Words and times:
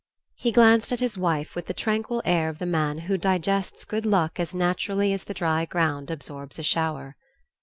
He 0.33 0.51
glanced 0.51 0.91
at 0.91 0.99
his 0.99 1.15
wife 1.15 1.53
with 1.53 1.67
the 1.67 1.75
tranquil 1.75 2.23
air 2.25 2.49
of 2.49 2.57
the 2.57 2.65
man 2.65 2.97
who 2.97 3.19
digests 3.19 3.85
good 3.85 4.03
luck 4.03 4.39
as 4.39 4.51
naturally 4.51 5.13
as 5.13 5.25
the 5.25 5.33
dry 5.35 5.65
ground 5.65 6.09
absorbs 6.09 6.57
a 6.57 6.63
shower. 6.63 7.15